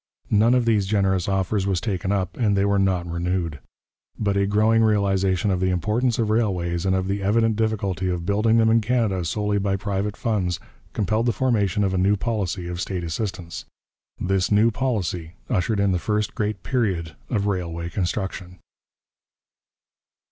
None 0.31 0.55
of 0.55 0.65
these 0.65 0.87
generous 0.87 1.29
offers 1.29 1.67
was 1.67 1.79
taken 1.79 2.11
up, 2.11 2.35
and 2.35 2.57
they 2.57 2.65
were 2.65 2.79
not 2.79 3.05
renewed. 3.05 3.59
But 4.17 4.35
a 4.35 4.47
growing 4.47 4.81
realization 4.81 5.51
of 5.51 5.59
the 5.59 5.69
importance 5.69 6.17
of 6.17 6.31
railways 6.31 6.87
and 6.87 6.95
of 6.95 7.07
the 7.07 7.21
evident 7.21 7.55
difficulty 7.55 8.09
of 8.09 8.25
building 8.25 8.57
them 8.57 8.71
in 8.71 8.81
Canada 8.81 9.23
solely 9.23 9.59
by 9.59 9.75
private 9.75 10.17
funds 10.17 10.59
compelled 10.93 11.27
the 11.27 11.31
formation 11.31 11.83
of 11.83 11.93
a 11.93 11.99
new 11.99 12.15
policy 12.17 12.65
of 12.67 12.81
state 12.81 13.03
assistance. 13.03 13.65
This 14.19 14.51
new 14.51 14.71
policy 14.71 15.33
ushered 15.51 15.79
in 15.79 15.91
the 15.91 15.99
first 15.99 16.33
great 16.33 16.63
period 16.63 17.15
of 17.29 17.45
railway 17.45 17.87
construction. 17.89 18.57